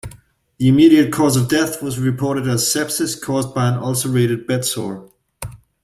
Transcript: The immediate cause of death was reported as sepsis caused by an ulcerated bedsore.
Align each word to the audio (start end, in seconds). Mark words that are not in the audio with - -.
The 0.57 0.67
immediate 0.67 1.13
cause 1.13 1.35
of 1.37 1.47
death 1.47 1.83
was 1.83 1.99
reported 1.99 2.47
as 2.47 2.63
sepsis 2.63 3.15
caused 3.21 3.53
by 3.53 3.67
an 3.67 3.75
ulcerated 3.75 4.47
bedsore. 4.47 5.11